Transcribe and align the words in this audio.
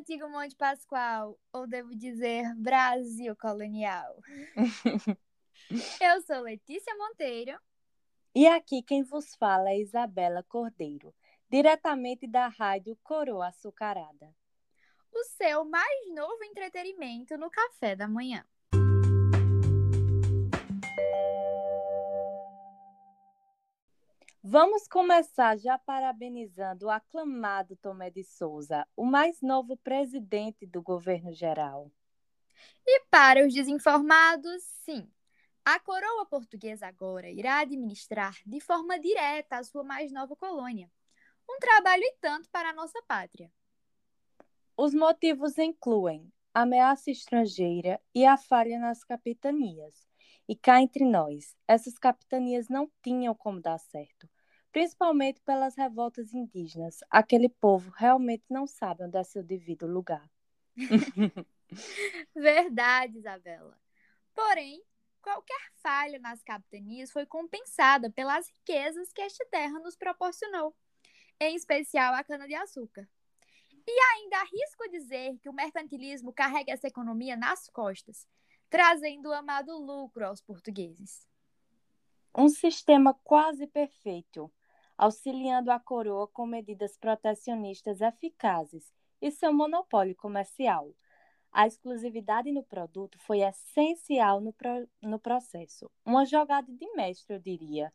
antigo 0.00 0.30
Monte 0.30 0.56
Pascoal, 0.56 1.38
ou 1.52 1.66
devo 1.66 1.94
dizer 1.94 2.54
Brasil 2.56 3.36
colonial. 3.36 4.16
Eu 6.00 6.22
sou 6.22 6.40
Letícia 6.40 6.94
Monteiro. 6.96 7.58
E 8.34 8.46
aqui 8.46 8.82
quem 8.82 9.02
vos 9.02 9.34
fala 9.36 9.68
é 9.68 9.78
Isabela 9.78 10.42
Cordeiro, 10.48 11.14
diretamente 11.50 12.26
da 12.26 12.48
rádio 12.48 12.96
Coroa 13.02 13.48
Açucarada. 13.48 14.34
O 15.12 15.22
seu 15.24 15.66
mais 15.66 16.14
novo 16.14 16.42
entretenimento 16.44 17.36
no 17.36 17.50
café 17.50 17.94
da 17.94 18.08
manhã. 18.08 18.42
Vamos 24.52 24.88
começar 24.88 25.56
já 25.56 25.78
parabenizando 25.78 26.86
o 26.86 26.90
aclamado 26.90 27.76
Tomé 27.76 28.10
de 28.10 28.24
Souza, 28.24 28.84
o 28.96 29.04
mais 29.06 29.40
novo 29.40 29.76
presidente 29.76 30.66
do 30.66 30.82
governo 30.82 31.32
geral. 31.32 31.88
E 32.84 33.04
para 33.08 33.46
os 33.46 33.54
desinformados, 33.54 34.60
sim, 34.84 35.08
a 35.64 35.78
coroa 35.78 36.26
portuguesa 36.26 36.88
agora 36.88 37.30
irá 37.30 37.60
administrar 37.60 38.36
de 38.44 38.58
forma 38.58 38.98
direta 38.98 39.56
a 39.56 39.62
sua 39.62 39.84
mais 39.84 40.10
nova 40.10 40.34
colônia. 40.34 40.90
Um 41.48 41.60
trabalho 41.60 42.02
e 42.02 42.16
tanto 42.20 42.50
para 42.50 42.70
a 42.70 42.74
nossa 42.74 43.00
pátria. 43.06 43.52
Os 44.76 44.92
motivos 44.92 45.58
incluem 45.58 46.28
ameaça 46.52 47.08
estrangeira 47.08 48.00
e 48.12 48.26
a 48.26 48.36
falha 48.36 48.80
nas 48.80 49.04
capitanias. 49.04 50.08
E 50.48 50.56
cá 50.56 50.82
entre 50.82 51.04
nós, 51.04 51.56
essas 51.68 51.96
capitanias 51.96 52.68
não 52.68 52.90
tinham 53.00 53.32
como 53.32 53.60
dar 53.60 53.78
certo, 53.78 54.28
principalmente 54.72 55.40
pelas 55.40 55.74
revoltas 55.76 56.32
indígenas. 56.32 57.00
Aquele 57.10 57.48
povo 57.48 57.90
realmente 57.90 58.44
não 58.48 58.66
sabe 58.66 59.04
onde 59.04 59.16
é 59.16 59.24
seu 59.24 59.42
devido 59.42 59.86
lugar. 59.86 60.28
Verdade, 62.34 63.18
Isabela. 63.18 63.78
Porém, 64.34 64.82
qualquer 65.22 65.70
falha 65.82 66.18
nas 66.18 66.42
capitanias 66.42 67.10
foi 67.10 67.26
compensada 67.26 68.10
pelas 68.10 68.48
riquezas 68.48 69.12
que 69.12 69.22
esta 69.22 69.44
terra 69.46 69.78
nos 69.80 69.96
proporcionou, 69.96 70.74
em 71.40 71.54
especial 71.54 72.14
a 72.14 72.24
cana-de-açúcar. 72.24 73.08
E 73.86 74.00
ainda 74.12 74.36
arrisco 74.36 74.88
dizer 74.90 75.38
que 75.38 75.48
o 75.48 75.52
mercantilismo 75.52 76.32
carrega 76.32 76.72
essa 76.72 76.86
economia 76.86 77.36
nas 77.36 77.68
costas, 77.68 78.28
trazendo 78.68 79.30
o 79.30 79.32
amado 79.32 79.76
lucro 79.78 80.24
aos 80.24 80.40
portugueses. 80.40 81.26
Um 82.36 82.48
sistema 82.48 83.12
quase 83.24 83.66
perfeito, 83.66 84.50
auxiliando 85.00 85.70
a 85.70 85.80
coroa 85.80 86.28
com 86.28 86.44
medidas 86.44 86.94
protecionistas 86.98 88.02
eficazes 88.02 88.92
e 89.18 89.30
seu 89.30 89.50
monopólio 89.50 90.14
comercial. 90.14 90.94
A 91.50 91.66
exclusividade 91.66 92.52
no 92.52 92.62
produto 92.62 93.18
foi 93.20 93.40
essencial 93.40 94.42
no, 94.42 94.52
pro, 94.52 94.86
no 95.00 95.18
processo. 95.18 95.90
Uma 96.04 96.26
jogada 96.26 96.70
de 96.70 96.86
mestre, 96.92 97.34
eu 97.34 97.40
diria. 97.40 97.90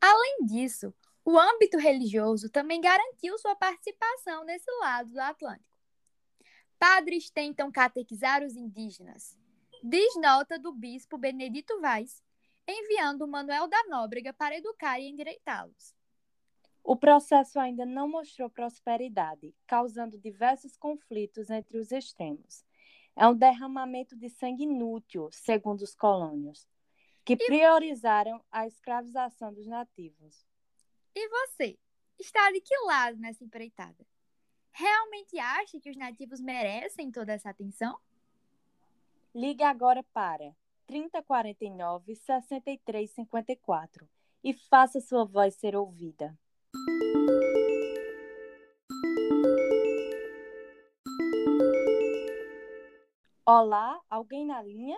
Além 0.00 0.46
disso, 0.46 0.94
o 1.24 1.36
âmbito 1.36 1.78
religioso 1.78 2.48
também 2.48 2.80
garantiu 2.80 3.36
sua 3.36 3.56
participação 3.56 4.44
nesse 4.44 4.70
lado 4.78 5.10
do 5.10 5.20
Atlântico. 5.20 5.76
Padres 6.78 7.28
tentam 7.28 7.72
catequizar 7.72 8.44
os 8.44 8.54
indígenas, 8.54 9.36
diz 9.82 10.14
nota 10.20 10.60
do 10.60 10.72
bispo 10.72 11.18
Benedito 11.18 11.80
Vaz, 11.80 12.22
enviando 12.68 13.26
Manuel 13.26 13.66
da 13.66 13.82
Nóbrega 13.88 14.32
para 14.32 14.56
educar 14.56 15.00
e 15.00 15.08
endireitá-los. 15.08 16.03
O 16.84 16.94
processo 16.94 17.58
ainda 17.58 17.86
não 17.86 18.06
mostrou 18.06 18.50
prosperidade, 18.50 19.54
causando 19.66 20.18
diversos 20.18 20.76
conflitos 20.76 21.48
entre 21.48 21.78
os 21.78 21.90
extremos. 21.90 22.62
É 23.16 23.26
um 23.26 23.34
derramamento 23.34 24.14
de 24.14 24.28
sangue 24.28 24.64
inútil, 24.64 25.30
segundo 25.32 25.80
os 25.80 25.94
colônios, 25.94 26.68
que 27.24 27.38
priorizaram 27.38 28.44
a 28.52 28.66
escravização 28.66 29.50
dos 29.50 29.66
nativos. 29.66 30.44
E 31.14 31.26
você? 31.26 31.78
Está 32.18 32.52
de 32.52 32.60
que 32.60 32.76
lado 32.80 33.16
nessa 33.16 33.42
empreitada? 33.42 34.06
Realmente 34.70 35.38
acha 35.38 35.80
que 35.80 35.88
os 35.88 35.96
nativos 35.96 36.38
merecem 36.38 37.10
toda 37.10 37.32
essa 37.32 37.48
atenção? 37.48 37.98
Ligue 39.34 39.62
agora 39.62 40.02
para 40.12 40.54
3049 40.86 42.14
6354 42.14 44.06
e 44.42 44.52
faça 44.52 45.00
sua 45.00 45.24
voz 45.24 45.54
ser 45.54 45.74
ouvida. 45.74 46.36
Olá, 53.46 54.00
alguém 54.08 54.46
na 54.46 54.62
linha? 54.62 54.96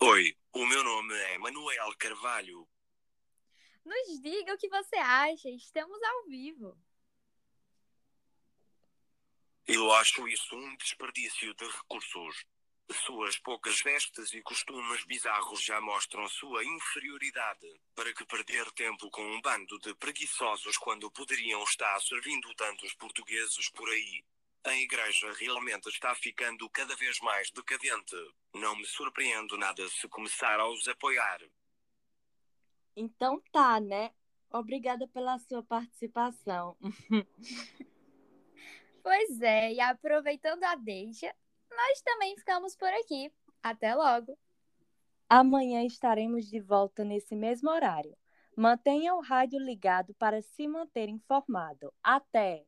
Oi, 0.00 0.36
o 0.52 0.66
meu 0.66 0.82
nome 0.82 1.14
é 1.14 1.38
Manuel 1.38 1.96
Carvalho. 1.96 2.68
Nos 3.84 4.20
diga 4.20 4.54
o 4.54 4.58
que 4.58 4.68
você 4.68 4.96
acha, 4.96 5.48
estamos 5.50 6.02
ao 6.02 6.24
vivo. 6.24 6.76
Eu 9.64 9.92
acho 9.92 10.26
isso 10.26 10.56
um 10.56 10.76
desperdício 10.78 11.54
de 11.54 11.64
recursos. 11.64 12.44
Suas 13.06 13.38
poucas 13.38 13.80
vestes 13.82 14.34
e 14.34 14.42
costumes 14.42 15.04
bizarros 15.04 15.62
já 15.62 15.80
mostram 15.80 16.28
sua 16.28 16.64
inferioridade. 16.64 17.80
Para 17.94 18.12
que 18.12 18.26
perder 18.26 18.68
tempo 18.72 19.08
com 19.10 19.22
um 19.22 19.40
bando 19.40 19.78
de 19.78 19.94
preguiçosos 19.94 20.76
quando 20.76 21.08
poderiam 21.12 21.62
estar 21.62 22.00
servindo 22.00 22.52
tantos 22.56 22.92
portugueses 22.94 23.70
por 23.70 23.88
aí? 23.88 24.24
A 24.64 24.74
igreja 24.76 25.32
realmente 25.32 25.88
está 25.88 26.14
ficando 26.14 26.68
cada 26.70 26.94
vez 26.96 27.18
mais 27.20 27.50
decadente. 27.50 28.16
Não 28.54 28.76
me 28.76 28.84
surpreendo 28.84 29.56
nada 29.58 29.88
se 29.88 30.08
começar 30.08 30.60
a 30.60 30.68
os 30.68 30.86
apoiar. 30.86 31.40
Então 32.94 33.42
tá, 33.50 33.80
né? 33.80 34.12
Obrigada 34.50 35.08
pela 35.08 35.38
sua 35.38 35.62
participação. 35.62 36.76
Pois 39.02 39.40
é, 39.40 39.72
e 39.72 39.80
aproveitando 39.80 40.62
a 40.62 40.76
deixa, 40.76 41.34
nós 41.68 42.00
também 42.02 42.36
ficamos 42.36 42.76
por 42.76 42.88
aqui. 42.88 43.32
Até 43.60 43.94
logo! 43.96 44.38
Amanhã 45.28 45.84
estaremos 45.84 46.46
de 46.46 46.60
volta 46.60 47.04
nesse 47.04 47.34
mesmo 47.34 47.68
horário. 47.68 48.16
Mantenha 48.56 49.14
o 49.14 49.20
rádio 49.20 49.58
ligado 49.58 50.14
para 50.14 50.40
se 50.40 50.68
manter 50.68 51.08
informado. 51.08 51.92
Até! 52.02 52.64